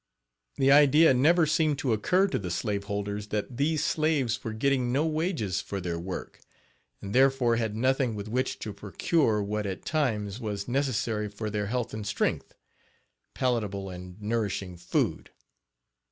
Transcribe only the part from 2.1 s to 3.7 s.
to the slave holders that